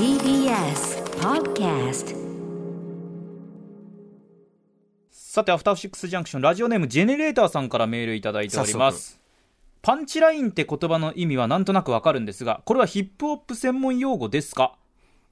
[0.00, 2.16] TBS Podcast
[5.10, 9.20] さてアフターシックスジャンクションラジオネームジェネレーターさんからメールいただいております。
[9.82, 14.78] パンチラインって言葉の意味はなんとなくわかるんですがこれはヒップホップ専門用語ですか？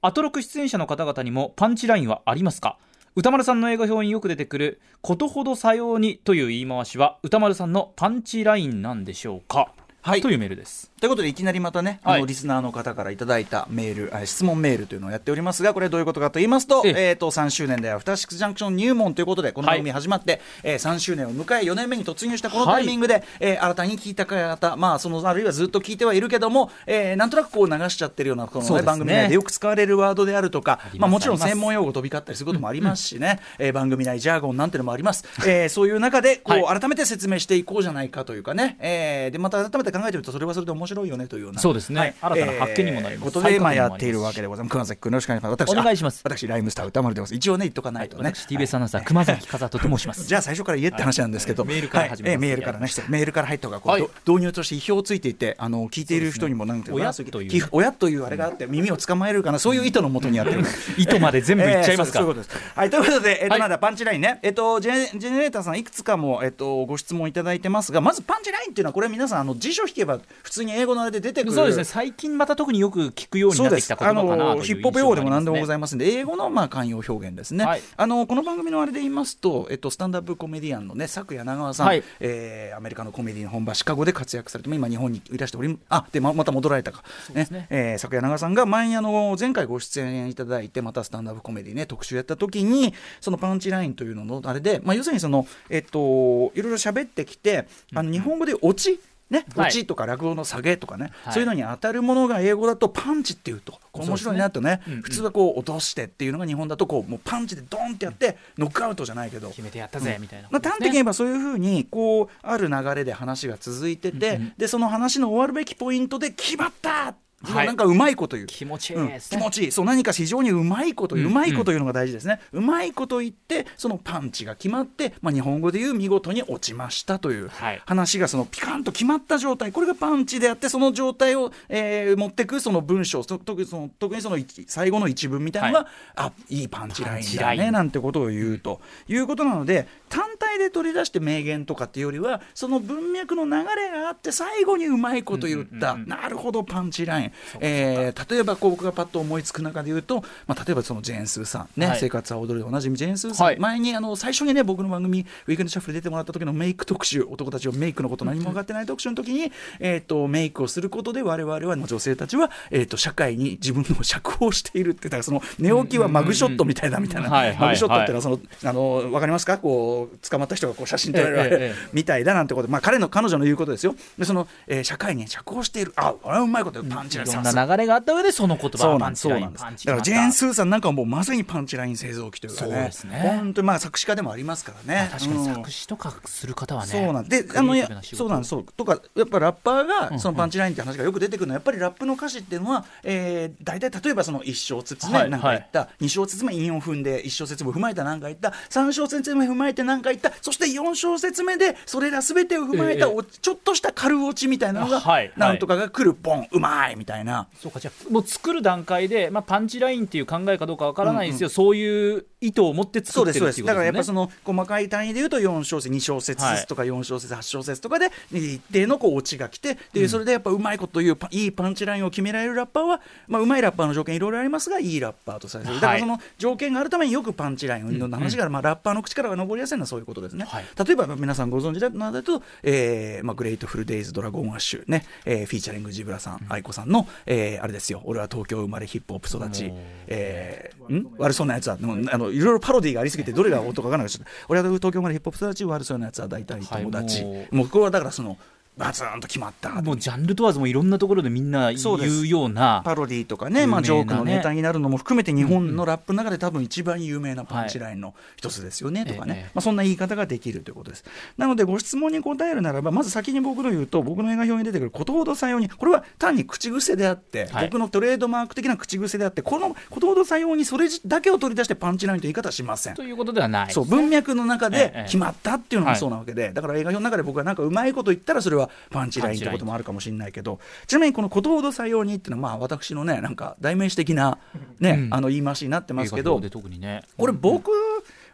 [0.03, 2.77] アトロク出演者の方々にもパンチラインはありますか？
[3.15, 9.73] 歌丸さんの映画表によく出てくる「ことほどさように」という言い回しは歌丸さんのパンチラインなんでしょうか？
[10.01, 10.21] はい。
[10.21, 10.89] というメールです。
[11.01, 12.17] ということでいきなりまたね、はい。
[12.17, 16.93] あのリスナーの方からいただいたメールあ質問メールというのをやっておりますがこれどういうことかと言いますと,、ええ。
[17.09, 28.81] えーと3周年でアフターシックスジャンクション入門ということでこの番組始まって、えー3周年を迎え4年目に突入したこのタイミングで、えー新たに聞いた方、まあ、そのあるいはずっと聞いてはいるけども、えーなんとなくこう流しちゃってるようなこの、ねね。
[28.83, 36.79] 番組内でよく使われるワードであるとかりまあ、もちろん専門用語飛び交ったりすることもありますしね、えー番組内ジャーゴンなんてのもあります、えーそういう中でこう、はい。
[36.79, 41.59] 改めて説明していこうじゃないかというかね、えーでまた改めて考えてみるとそれはそれで面白いよねというような。
[41.59, 42.15] そうですね。
[42.21, 43.27] 新たな発見にもなります。
[43.27, 44.71] えーことで、まやっているわけでございます。
[44.71, 45.51] 熊崎君、よろしくお願いします。
[45.51, 46.21] 私、お願いします。
[46.25, 47.37] あ私、ライムスター歌丸でございます。
[47.37, 48.29] 一応ね、言っとかないとね。
[48.33, 50.25] 私 TBS アナウンサー熊崎風とと申します。
[50.27, 51.73] じゃあ最初から言えって話なんですけど、はい。
[51.73, 52.29] メールから始めます。
[52.29, 54.01] はいえーメールからね、メールから入った方がこう、はい。
[54.01, 57.67] ど導入として意表をついていて、あの聞いている人にもなんて親というね。
[57.71, 60.63] 親というあれがあって耳を捕まえるかな、そういう意図のもとにやってる。
[60.97, 62.19] 意図まで全部言っちゃいますか。
[62.19, 62.75] えーそういうことです。
[62.75, 63.59] はい、ということで、えっ、と、はい。
[63.61, 64.39] なんだ、パンチラインね。
[64.41, 71.53] えっ、と、ジェネ、ジェネレーターさん、いくつかも、えっ、と、ご質問いただいてますが、まずパンチラインっていうのは、これ皆さん、あの、辞書引けば、普通に英語のあれで出てくる。
[71.53, 71.83] そうですね。
[71.83, 77.81] 最近また特によく聞くようになってきた言葉かなというあのヒップホップ用語でも何でもございいますんで、英語のまあ慣用表現ですね、はい。
[77.97, 82.03] あのこの番組のあれで言いますと、えっと、スタンダップコメディアンのね、佐柳長川さん、はい。
[82.19, 87.67] えーアメリカのコメディの本場、シカゴで活躍されて、今、日本にいらしており、あでままた戻られたか、ねすね。
[87.69, 98.99] えー佐柳長川さんが前あの、前回ご出演いただいて、またスタンダップコメディね、特集やった時に、そのパンチラインというののあれで、まあ、要するにその、えっと、いろいろ喋ってきて、あの日本語でオチ、
[99.29, 99.67] ね、はい。
[99.67, 101.33] オチとか落語の下げとかね、はい。
[101.33, 105.01] そういうのに当たるものが英語だとパンチっていうと、これ面白いなとね、うんうん。
[105.01, 109.49] 普通はこう落としてっていうのが日本だとこうもうパンチでドンってやってノックアウトじゃないけど。
[109.49, 110.47] 決めてやったぜみたいな。
[110.51, 114.53] まあ、端的に言えばそういうふうにこうある流れで話が続いてて、うんうん。
[114.57, 117.13] でその話の終わるべきポイントで決まった
[117.43, 117.67] はい。
[117.67, 118.47] なんかうまいこと言う。
[118.47, 119.71] 気持ちいいうんですね、気持ちいい。
[119.71, 127.81] そう何か非常にうまいこと言う、まいこと言うのが大事ですね、うまいこと言ってそのパンチが決まって、まあ、日本語で言う見事に落ちましたというはい。
[127.85, 129.71] 話がそのピカンと決まった状態。
[129.71, 135.89] これがパンチであってその状態を、えー持ってくその文章と特にその特にその一最後の一文みたいなのが、はい。
[136.15, 151.99] あいいパンチラインだねなんてことを言うということなので単体で取り出して名言とかっていうよりはその文脈の流れがあって最後にうまいこと言った、なるほどパンチライン、えー例えばこう僕がパッと思いつく中で言うと、まあ、例えばそのジェーン・スーさん、ねはい。
[151.99, 153.59] 生活は踊るでおなじみジェーン・スーさん、はい。
[153.59, 169.57] 前にあの最初にね僕の番組「ウィークエンドシャッフル」出てもらった時のメイク特集男たちはメイクのこと何も分かってない特集の時に、えー、とメイクをすることで我々は女性たちは、えー、と社会に自分の釈放しているってだからその寝起きはマグショットみたいだみたいな、マグショットっていうのはその、あの分かりますか？
[169.57, 169.98] こう
[170.29, 173.95] 捕まった人がこう写真撮られる、みたいだなんてことで、まあ、彼の彼女の言うことですよ。
[174.17, 175.93] でその、えー社会に釈放している。
[175.95, 182.71] あこれはうまいことパンチラインいろんな流れがあった上でその言葉そうなんですだからジェーン・スーさんなんかはもうまさにパンチライン製造機というかね。
[182.71, 183.19] そうですね。
[183.21, 185.45] 本当にまあ作詞家でもありますからね、確かにうん。
[185.45, 187.29] 作詞とかする方はね、そうなん。
[187.29, 188.65] で、あのそうなんそう。
[188.75, 189.87] とか、やっぱラッパーうんうん。
[190.11, 203.13] がそのパンチラインって話がよく出てくるのは、やっぱりラップの歌詞っていうのは、えー、大体例えばその一小節目はいなんか言った、二小節目韻を踏んで、一小節目踏まえたなんか言った、三小節目踏まえてなんか言った、そして四小節目でそれらすべてを踏まえた、ええ。
[203.13, 205.33] おちょっとした軽落ちみたいなのが、あはいはい。
[205.35, 207.47] なんとかが来る、ポン、うまいみたいな。
[207.59, 225.81] そうかじゃあもう作る段階で、まあ、パンチラインっていう考えかどうかわからないですよ、そういう意図を持って作ってるっていうことですよねだからやっぱその細かい単位でいうと4小節2小節ずつとか4小節8小節とかで一定のこうオチが来てでそれでやっぱうまいこと言うパいいパンチラインを決められるラッパーは、まあ、うまいラッパーの条件いろいろありますがいいラッパーとされてる。
[225.81, 230.65] だからその条件があるためによくパンチラインの話が、まあ、ラッパーの口からは上りやすいのはそういうことですね、はい。
[230.85, 238.01] 例えば皆さんご存知だなと、えーまあ、 Grateful Days Dragon Ash ね、えー featuring Zeebra さん、 ACO さんの、えーあれですよ。
[238.05, 239.71] 俺は東京生まれヒップホップ育ち。
[240.07, 241.07] えーん？
[241.17, 247.69] 悪そうなやつはあのいろいろパロディーがありすぎてどれが音か分からなくちゃった俺は東京生まれヒップホップ育ち悪そうなやつは大体友達、もう。
[247.69, 248.37] これはだからその
[248.79, 249.69] バツンと決まった。
[249.81, 261.03] もうジャンル問わずもいろんなところでみんな言うようなパロディとかね、まあ、ジョークのネタになるのも含めて日本のラップの中で多分一番有名なパンチラインの一つですよね、とかね、ええまあ、そんな言い方ができるということです。
[261.37, 267.65] なのでご質問に答えるならばまず先に僕の言うと僕の映画表に出てくることほどさようにこれは単に口癖であって、はい。
[267.65, 272.95] 僕のトレードマーク的な口癖であってこのことほどさようにそれだけを取り出してパンチラインという言い方はしません。
[272.95, 274.69] ということではないそう文脈の中ええ。
[274.69, 284.37] で決まったっていうのがそうなわけで、だから映画表の中で僕がなんかうまいこと言ったらそれははパンチラインってこともあるかもしれないけどちなみにこの「ことほどさように」っていうのはまあ私のねなんか代名詞的な
[284.79, 285.13] ね、うん。
[285.13, 287.03] あの言い回しになってますけどね。
[287.17, 287.71] これ僕、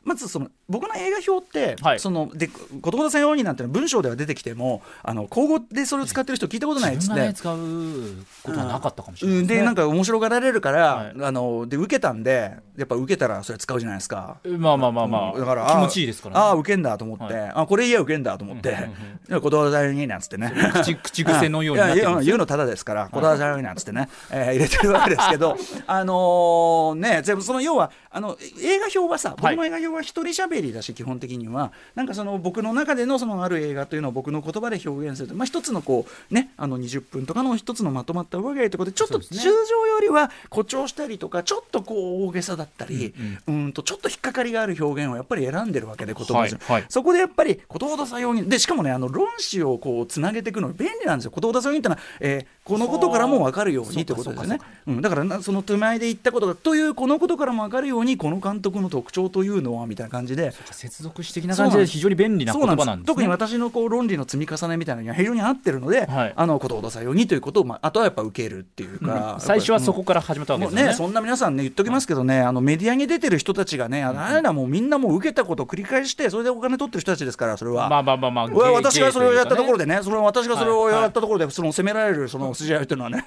[0.06, 2.00] まずその僕の映画表って、はい。
[2.00, 7.34] そのでことほどさようになんてのは文章では出てきてもあの口語でそれを使ってる人聞いたことないっつって。
[7.34, 7.58] 使う
[8.44, 11.14] ことはなかったかもしれないうん、でなんか面白がられるから、はい。
[11.22, 14.38] あので受けたんでやっぱ受けたらそれ使うじゃないですか。
[14.46, 15.40] まあまあまあまあ、うん。
[15.40, 17.52] だから気持ちいいですから、ね、ああ受けんだと思って、はい。
[17.56, 18.70] あこれいいや受けんだと思って。
[18.70, 18.90] うんうんうん
[19.28, 20.54] 「いやことわざように」なんつってね。
[20.74, 25.58] 口口癖のようになってる言うのただですからことわざようになんつってね、えー入れてるわけですけど。
[25.88, 31.72] あのーね全部その要はあの映画表はさ僕の映画表は一人喋りだし、基本的には。
[31.96, 43.14] なんかその僕の中でのそのある映画というのを僕の言葉で表現すると、まあ、一つのこうねあの20分とかの一つのまとまった上げということでちょっと通常よりは誇張したりとかちょっとこう大げさだったり、
[43.48, 46.86] うんとちょっと引っかかりがある表現をやっぱり選んでるわけで言葉でいはい。
[46.90, 51.32] そこでやっぱりことほどさようにでしかもねあの論旨をこうつなげていくの便利なんですよ。
[51.32, 54.60] ことほどさようにってのは、えーこのことからも分かるようにということですね。
[54.88, 60.54] うん、だからなその手前で言ったことがというこのことからも分かるようにこの監督の特徴というのはみたいな感じで。
[60.72, 66.34] 接続詞的な感じで非常に便利な言葉なんです、ね、特に私のこう論理の積み重ねみたいなのには非常に合ってるので、はい。
[66.36, 70.88] あのことほどさようにということを、まあ、あとはやっぱ受けるっていうか、最初はそこから始まったわけですよね。
[70.90, 77.90] ね、そんな皆さんね、言っときますけどね、あのメディアに出てる人たちがね、あれらもうみんなもう受けたことを繰り返して、それでお金取ってる人たちですから、それは。
[77.90, 83.24] まあまあまあまあ私がそれをやったところででね、それは私がそれをやったところで、その責められるその筋合いというのはね、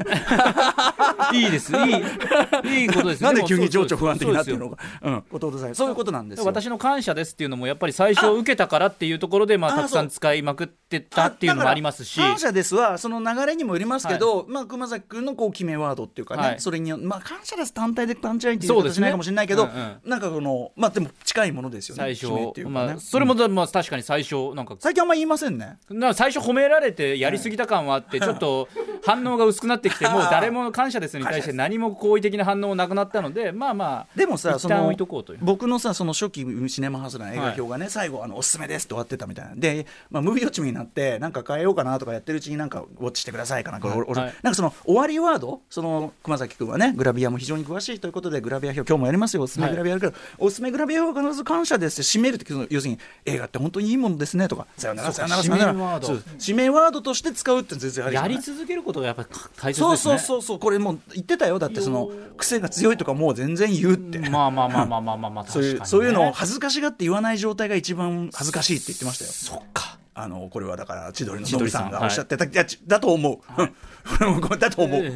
[1.32, 1.72] いいです。
[1.75, 2.82] いい。
[2.82, 6.48] いいことです なんでも急に情緒不安的になってるのか、うん、ことさん、そういうことなんですよ。
[6.49, 12.21] 私の感謝ですっていうのもやっぱり最初受けたからっていうところでまああたくさん使いまくってたっていうのもありますし。
[12.21, 16.61] 感謝ですはその流れにもよりますけど、まあ熊崎君のこう決めワードっていうかね、はい。
[16.61, 18.99] それによまあ感謝です単体でパンチラインっていうそうですね。
[18.99, 20.00] 形しないかもしれないけど、うんうん。
[20.05, 22.15] なんかこのまあでも近いものですよね。
[22.15, 22.65] 最初ね。
[22.65, 25.79] まあそれもまあ確かに最初なんか最近あんま言いませんね。
[25.91, 28.69] な最初褒められてやりすぎた感はあって、ちょっと
[29.05, 35.39] 反応が薄くなってきて、 もう誰も感謝ですに対して何も好意的な反応もなくなったので、まあまあ、でもさその一旦置いとこうという。
[35.43, 43.98] 僕のさその初期シネマハウスの映画表がね、最後あのおすすめですって終わってたみたいなで、まあ、ムービーウォッチになってなんか変えようかなとかやってるうちになんかウォッチしてくださいかなんか、はい。
[44.42, 55.75] なんかその終わりワードその熊崎君はねグラビアも非常に詳しいということでグラビア表今日もやりますよおすすめグラビアやるけど、おすすめグラビア表は必ず感謝ですって締めるって要するに映画って本当にいいものですねとかさよならさよならさよなら。
[55.75, 56.98] 締めワード。
[57.08, 60.19] として使うって全然ありやり続けることがやっぱり大切そうですね。
[60.19, 61.58] そうそうそうこれもう言ってたよ。
[61.58, 64.19] だってその癖が強いとかもう全然言うって。
[64.19, 69.31] まあまあまあまあまあまあまあ、そういうそういうのを恥ずかしがって言わない状態が一番恥ずかしいって言ってましたよ。
[69.32, 69.98] そっか。
[70.20, 73.38] あのこれはだから千鳥のノブさんがおっしゃってた、い、やちだと思う、
[74.59, 75.11] だと思う、え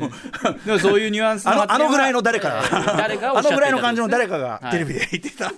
[0.66, 2.62] でもそういうニュアンスあのあのぐらいの誰誰かが
[2.96, 4.70] 誰がおあっしゃってたのぐらいの感じの誰かがはい。
[4.72, 5.52] テレビで言ってた、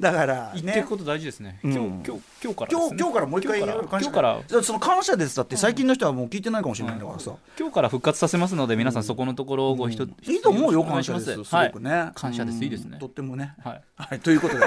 [0.00, 0.62] だからね。
[0.62, 1.58] 言っていくこと大事ですね。
[1.62, 2.10] 今日、今日、
[2.42, 2.78] 今日からね。
[2.78, 4.40] 今日今日からもう一回今日から。
[4.62, 11.44] その感謝ですだって最近の人はもう聞いてないかもしれないんだからさ、今日から復活させますので、皆さんそこのところをご一つ、いいと思うよ感謝です。
[11.44, 11.44] す。
[11.54, 12.62] ごくね、感謝です。
[12.62, 12.90] いいですね。
[12.94, 13.54] うんとってもね。
[13.64, 13.82] はい。
[13.96, 14.66] はい、ということで、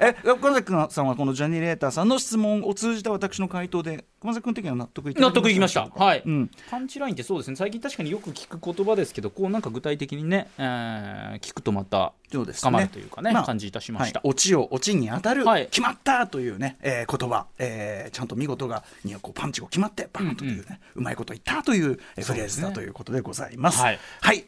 [0.00, 5.88] え、え、熊崎さんはこのジャニレーターさんの質問を通じた私の回答で、熊崎君的には納得い納得いきました。
[5.88, 12.60] はい、うん、パンチラインってそうですね、最近確かによく聞く言葉ですけど、こうなんか具体的にね、えー聞くとまたそうですね。
[12.60, 14.20] 深まるというかね、まあ感じいたしました。
[14.20, 15.66] はい、オチをオチに当たる、はい。
[15.66, 23.80] 決まったというね、えー言葉、えーちゃんと見事がにこうパンチが決まってバーンというね、うまいこと言ったという、えーフレーズだということでございます。
[23.80, 23.98] はい。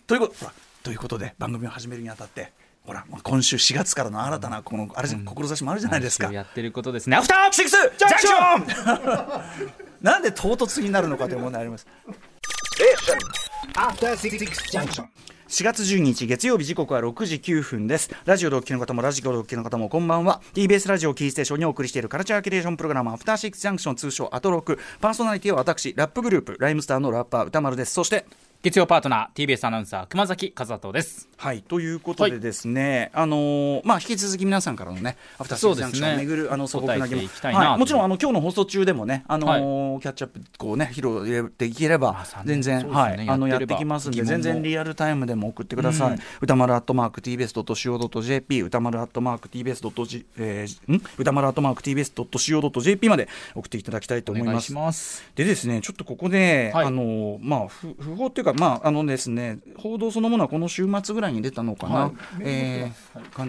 [0.07, 0.35] ということ
[0.83, 2.53] ということで番組を始めるにあたって。
[2.85, 6.33] ほら、まあ今週4月からの新たなこのあれじゃ、志もあるじゃないですか。
[6.33, 7.17] やってることですね。
[7.17, 9.73] アフターシックスジャンクション
[10.03, 11.87] なんで唐突になるのかという問題あります。
[13.75, 14.39] After Six
[14.73, 15.07] Junction.
[15.53, 28.25] 4月12日月曜日時刻は6時9分ですラジオでお聞きの方もラジオでお聞きの方もこんばんは TBS ラジオキーステーションにお送りしているカルチャーキュレーションプログラムアフターシックスジャンクション通称アトロクパーソナリティは私ラップグループライムスターのラッパー歌丸ですそして
[28.63, 31.29] 月曜パートナー TBS アナウンサー熊崎和人です。
[31.37, 37.27] はいということでですね、あのーまあ引き続き皆さんからのねアフターシックスジャンクションを巡る、あの素朴な疑問。
[37.53, 42.95] はい、もちろんあの今日の放送中でもねあのーキャッチアップこうね披露ていければ全然、ね。
[42.95, 46.21] はいあのやってきますんで全然リアルタイムでも送ってください、うん。
[46.41, 51.03] 歌丸アットマーク TBS.CO.JP 歌丸アットマーク TBS.G えーん？
[51.19, 53.27] 歌丸アットマーク TBS.CO.JP まで
[53.57, 54.67] 送っていただきたいと思います。
[54.67, 55.25] します。
[55.35, 56.87] でですね、ちょっとここで、はい。
[56.87, 61.95] あのまあ不不法っていうかまああのですね、報道そのものはこの週末ぐらいに出たのかな。
[61.95, 63.03] はいえー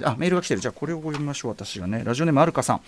[0.03, 0.61] あメールが来てる。
[0.61, 2.03] じゃあこれを読みましょう私がね。
[2.03, 2.81] ラジオネームアルカさん。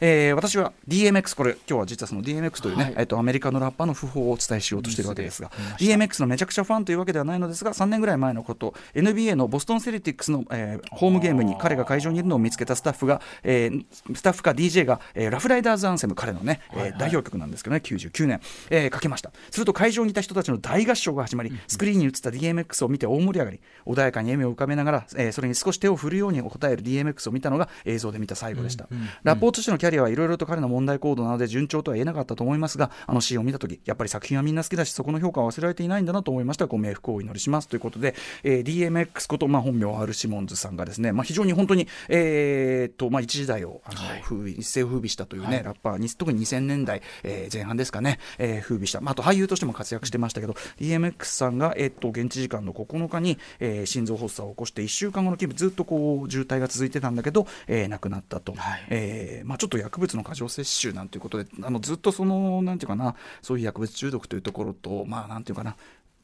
[0.00, 13.84] えー、私は DMX これ今日は実はその DMX というね、はい、えっとアメリカのラッパーの訃報をお伝えしようとしているわけですが DMX のめちゃくちゃファンというわけではないのですが3年ぐらい前のこと NBA のボストンセルティックスの、えー、ホームゲームに彼が会場にいるのを見つけたスタッフが、えー、
[14.14, 23.60] スタッフか DJ が、えー、ラフライダーズアンセム彼のね、えー、代表曲なんですけどね99年、えー、かけましたすると会場にいた人たちの大合唱が始まりスクリーンに映った DMX を見て大盛り上がり。
[23.86, 28.86] 穏やかに笑みを浮かべながら、えー、それに少し手を振るように答える DMX を見たのが映像で見た最後でした、
[29.22, 36.66] ラッポーとしてのキャリアはいろいろと彼の問題行動なので順調とは言えなかったと思いますがあのシーンを見た時やっぱり作品はみんな好きだしそこの評価は忘れられていないんだなと思いました。
[36.66, 37.68] ご冥福をお祈りします。
[37.68, 65.76] ということで、えー、DMX こと、まあ、本名 R シモンズさんがですね、まあ、非常に本当に、えーとまあ、一時代をあの、はい、風一世を風靡したというね、はい、ラッパーに特に2000年代、えー、前半ですかね、えー、風靡した、まあ、あと俳優としても活躍してましたけど DMX さんが、えーと、現地時間の9日に、えー、心臓発作を起こして1週間後の勤務ずっとこう渋滞が続いてたんだけど、えー、亡くなったと、はい、えー、まあ、ちょっと薬物の過剰摂取なんていうことであのずっとそのなんていうかなそういう薬物中毒というところとまあなんていうかな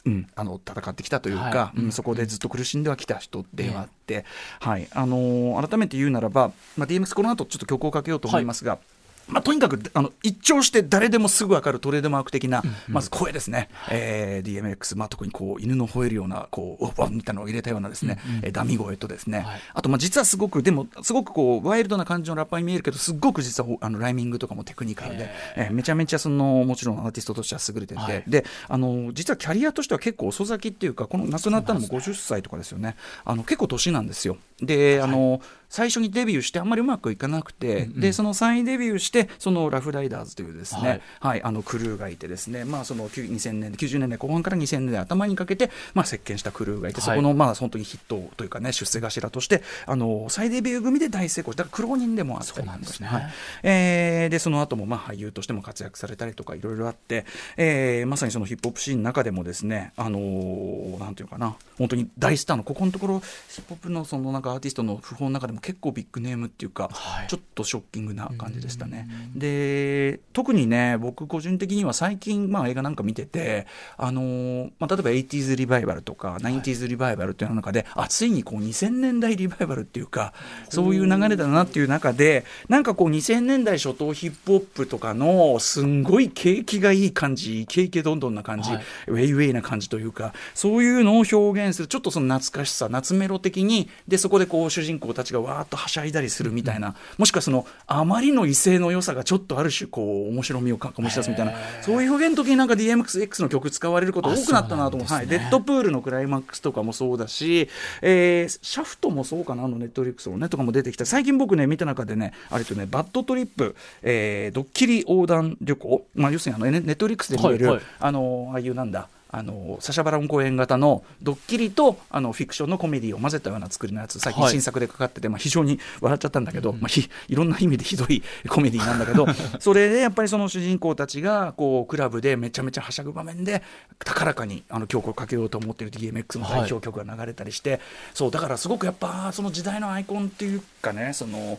[0.06, 4.26] うん、あの戦ってきたというか、はい、うん、そこでずっと苦しんではきた人ではあって、
[4.60, 4.86] はい。
[4.92, 8.80] あのー、改めて言うならば、まあ、DMX この後ちょっと曲をかけようと思いますが、はい
[9.28, 32.96] まあ、とにかくあの一聴して誰でもすぐ分かるトレードマーク的な、まず声ですね、うん、えー、DMX、まあ、特にこう犬の吠えるようなこうワンみたいなのを入れたようなですね、うダミ声とですね、はい、あとまあ実はすごくでもすごくこうワイルドな感じのラッパーに見えるけどすごく実はあのライミングとかもテクニカルで、えー、めちゃめちゃそのもちろんアーティストとしては優れてて、はい、であの実はキャリアとしては結構遅咲きっていうかこの亡くなったのも50歳とかですよね。
[33.24, 34.36] あの結構年なんですよ。
[34.60, 35.40] であの、はい
[35.74, 53.08] 最初にデビューしてあんまりうまくいかなくて、でその3位デビューしてそのラフライダーズというですね、はい、はい、あのクルーがいてですね、まあ、その2000年90年代後半から2000年代頭にかけて、まあ、席巻したクルーがいて、そこのまあ本当にヒットというかね出世頭としてあの再デビュー組で大成功だから苦労人でもあったりなんですね。
[53.08, 69.03] はいえー、でその後もまあ俳優としても活躍されたりとかいろいろあって、えー、まさにそのヒップホップシーンの中でもですねあのー、なんていうかな本当に大スターのここのところヒップホップのそのなんかアーティストの訃報の中でも結構ビッグネームムっていうか、はい、ちょっとショッキングな感じでしたね。
[69.34, 80.32] で特にね僕個人的には最近、まあ、映画なんか見てて、あのー、まあ、例えば 80s リバイバルとか 90s リバイバルっていう中で、はい、あついにこう2000年代リバイバルっていうか
[80.68, 107.68] そういう流れだなっていう中でなんかこう2000年代初頭ヒップホップとかのすんごい景気がいい感じイケイケどんどんな感じ、はい、ウェイウェイな感じというかそういうのを表現するちょっとその懐かしさ夏メロ的にでそこでこう主人公たちがわーっとはしゃいだりするみたいな、もしくはそのあまりの威勢の良さがちょっとある種こう面白みを醸し出すみたいなそういう表現の時になんか DMXX の曲使われること多くなったなと思う、ね、はい、デッドプールのクライマックスとかもそうだし、
[108.02, 111.04] えー、シャフトもそうかなあのネットリックスのねとかも出てきた。
[111.04, 129.26] 最近僕ね見た中でねあれとねバッドトリップ、えー、ドッキリ横断旅行、まあ、要するにあのネットリックスで見れる、はいはい、あのああいうなんだあのサシャバラン公演型のドッキリとあのフィクションのコメディを混ぜたような作りのやつ最近新作でかかってて、はい、まあ、非常に笑っちゃったんだけど、まあ、ひいろんな意味でひどい コメディなんだけど
[129.58, 133.62] それでやっぱりその主人公たちがこうクラブでめちゃめちゃはしゃぐ場面で
[134.04, 137.80] 高らかにあの曲をかけようと思っている DMX の代表曲が流れたりして、はい、
[138.14, 141.58] そうだからすごくやっぱその時代のアイコンっていうかねその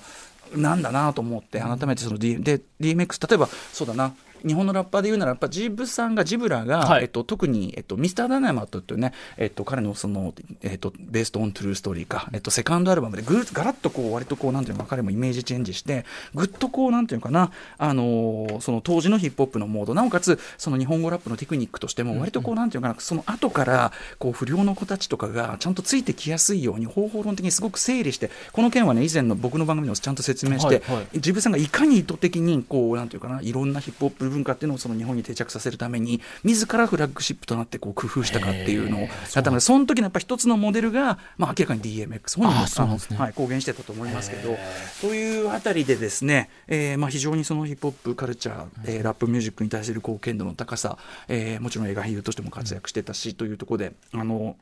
[0.53, 4.13] なんだなと思って改めてその、D、で DMX 例えばそうだな
[4.44, 19.94] 日本のラッパーで言うならやっぱジブさんがジブラが、はい、えっと、特に、えっと、ミスター・ダイナマットっていうね、えっと、彼のその、えっと、ベースト・オン・トゥルー・ストーリーか、えっと、セカンドアルバムでぐガラッとこう割とこうなんていうの彼もイメージチェンジしてぐっとこうなんていうかなあのその当時のヒップホップのモード。
[19.94, 44.58] なおかつその日本語ラップのテクニックとしても割とこうなんていうかなその後からこう不良の子たちとかがちゃんとついてきやすいように方法論的にすごく整理してこの件はね以前の僕の番組でもちゃんと説明して、はいはい、ジブさんがいかに意図的にこうなんていうかないろんなヒップホップ文化っていうのをその日本に定着させるために自らフラッグシップとなってこう工夫したかっていうのをやったのでその時のやっぱ一つのモデルが、まあ、明らかに DMX 本人も、ね、はい、公言してたと思いますけど
[45.01, 54.55] というあたりでですね、えーまあ、非常にそのヒップホップカルチャー、えー、ラップミュージックに対する貢献度の高さ、えー、もちろん映画俳優としても活躍してたし、というところであの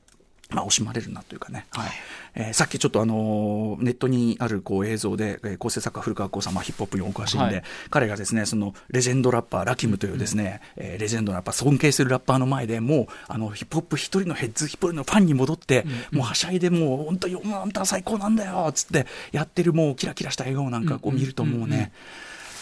[0.53, 1.89] まあ、惜しまれるなというかね、はい。
[2.35, 21.91] えー、さっきちょっとあのネットにあるこう映像で、えー、構成作家古川光さん、まあ、ヒップホップにお詳しいんで、はい、彼がですねそのレジェンドラッパーラキムというですね、うん、えー、レジェンドラッパー尊敬するラッパーの前でもうあのヒップホップ一人のヘッズヒップホップのファンに戻って、うん、もうはしゃいでもう本当にあんた最高なんだよっつってやってるもうキラキラした笑顔なんかこう見るともうね、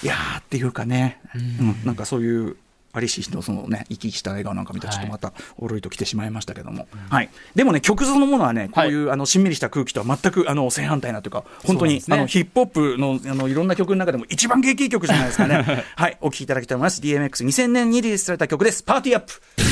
[0.03, 2.57] いやーっていうかね、うん、なんかそういう
[2.93, 15.86] アリシのそのね生き生きした笑顔なんか見たらちょっとまたおろいときてしまいましたけども、はい、でもね曲そのものはねこういう、あのしんみりした空気とは全くあの正反対なというか本当に、ね、あのヒップホップのあのいろんな曲の中でも一番激い曲じゃないですかね。
[15.95, 16.17] はい。
[16.21, 17.01] お聴きいただきたいと思います。
[17.01, 18.83] DMX2000 年にリリースされた曲です。
[18.83, 19.71] パーティーアップ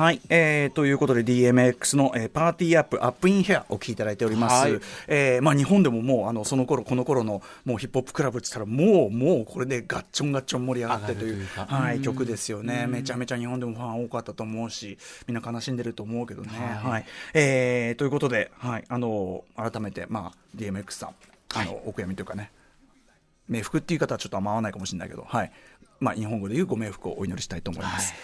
[0.00, 12.86] はい、えー、ということで DMX の、えー、パーティーアップアップインヘアお聞きいただいております、はい、えー、まあ、日本でももうあのその頃この頃のもうヒップホップクラブって言ったらもうもうこれでガッチョンガッチョン盛り上がってというはい、曲ですよね。
[12.86, 17.04] めちゃめちゃ日本でもファン多かったと思うしみんな悲しんでると思うけどね、はい、はい、
[17.34, 21.14] えー、ということで、はい、あの改めて、まあ、DMX さん
[21.56, 22.50] あの、お悔やみというかね。
[23.50, 25.52] 冥福っていう方はちょっとあんま合わないかもしれないけど、はい
[26.00, 28.12] まあ、日本語でいうご冥福をお祈りしたいと思います。
[28.12, 28.18] は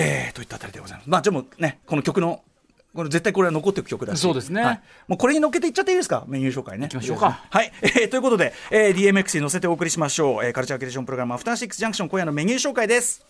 [0.00, 0.04] い。
[0.04, 1.10] えー、といったあたりでございます。
[1.10, 2.42] まあ、でもね、この曲の
[2.94, 4.20] これ絶対これは残っていく曲だし。
[4.20, 6.24] そうですね、はい、もうこれに乗っけていっちゃっていいですか？
[6.28, 6.86] メニュー紹介ね。
[6.86, 7.42] いきましょうか。
[7.48, 13.24] はい、えー、ということで、えー、DMX に乗せてお送りしましょう、えー、カルチャーキュレーションプログラムアフターシックスジャンクション今夜のメニュー紹介です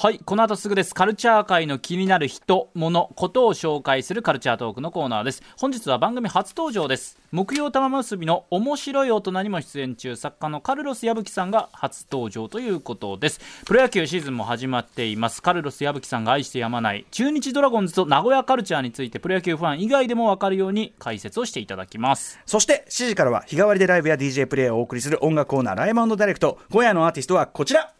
[0.00, 0.94] はいこの後すぐです。
[0.94, 5.42] カルチャー界の気になる人物ことを紹介するカルチャートークのコーナーです。
[5.58, 7.18] 本日は番組初登場です。
[7.32, 13.40] 木曜玉結びの面白い大人にも出演中作家のカルロス矢吹さんが初登場ということです。
[13.66, 15.42] プロ野球シーズンも始まっています。
[15.42, 22.38] カルロス矢吹さんが愛してやまない中日ドラゴンズと名古屋カルチャーについてプロ野球ファン以外でも分かるように解説をしていただきます。
[22.46, 26.60] そして7時からは日替わりでライブや DJ プレイをお送りする音楽コーナーライブダイレクト。
[26.70, 27.97] 今夜のアーティストはこちら。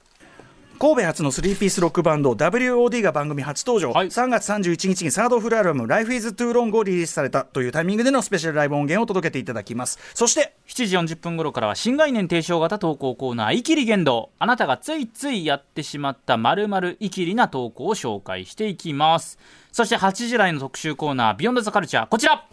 [0.78, 9.98] 神戸初の3ピースロックバンド WOD が番組初登場、はい、3月31日にサードフルアルバム「Life is Too Long」をリリースされたというタイミングでのスペシャルライブ音源を届けていただきます。
[10.14, 19.36] そして7時40分頃からは新概念提唱型投稿コーナー「イキリ言動」あなたがついついやってしまったまるイキリな投稿を紹介していきます。
[19.72, 22.44] そして8時台の特集コーナー「Beyond the Culture こちら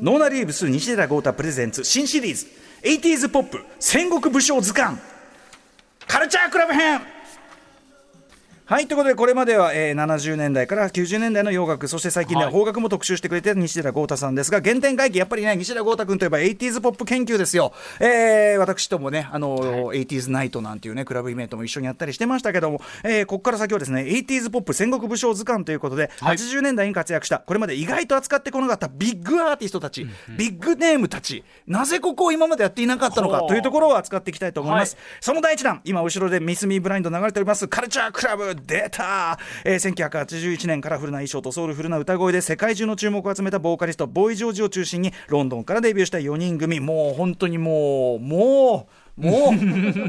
[0.00, 2.46] ノーナリーブス西寺豪太プレゼンツ新シリーズ
[2.82, 4.96] 80s ポップ戦国武将図鑑
[6.06, 7.17] カルチャークラブ編。
[8.70, 49.52] はいということでこれまでは、えー、70年代から90年代の洋楽そして最近では邦楽も特集してくれてる西寺郷太さんですが原点回帰やっぱりね西寺郷太君といえば 80s ポップ研究ですよ、えー、私ともねあの、はい、80s ナイトなんていうねクラブイベントも一緒にやったりしてましたけども、えー、ここから先はですね 80s ポップ戦国武将図鑑ということで、はい、80年代に活躍したこれまで意外と扱ってこなかったビッグアーティストたち、うんうん、ビッグネームたちなぜここを今までやっていなかったのかというところを扱っていきたいと思います、はい、その第一弾今後ろでミス・ミー・ブラインド流れておりますカルチャークラブ出たえー、1981年カラフルな衣装とソウルフルな歌声で世界中の注目を集めたボーカリストボーイ・ジョージを中心にロンドンからデビューした4人組もう本当にもうもうもう、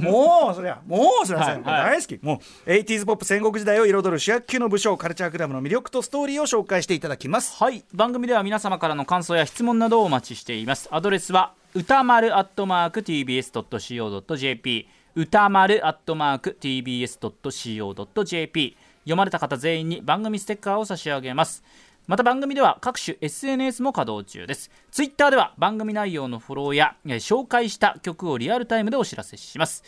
[0.02, 2.20] もう、そりゃ、もう、そりゃ、はい、大好き。
[2.22, 7.58] もう、80s ポップ戦国時代を彩る主役級の武将、カルチャークラブの魅力とストーリーを紹介していただきます。
[7.58, 7.84] はい。
[7.92, 10.90] 番組では皆様からの感想や質問などをお待ちしています。
[10.92, 17.08] アドレスは、歌丸アットマーク tbs.co.jp 歌丸アットマーク tbs.co.jp
[19.04, 21.64] 読まれた方全員に番組ステッカーを差し上げます。
[22.08, 24.72] また番組では各種 SNS も稼働中です。
[24.92, 29.84] Twitter では番組内容のフォローや紹介した曲をリアルタイムでお知らせします。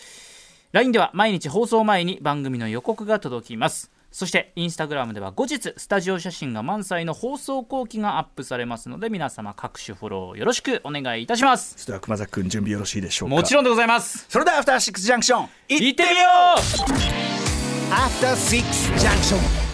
[0.71, 3.91] LINE では毎日放送前に番組の予告が届きます。
[4.11, 11.75] そしてインスタグラムでは後日スタジオ写真が満載の放送後期がアップされますので皆様各種フォローよろしくお願いいたします。
[11.77, 13.35] それでは熊崎君準備よろしいでしょうか？
[13.35, 14.25] もちろんでございます。
[14.27, 15.49] それではアフターシックスジャンクション。
[15.69, 16.15] 行ってみよ
[16.57, 17.93] う。
[17.93, 18.63] After Six
[18.99, 19.70] Junction.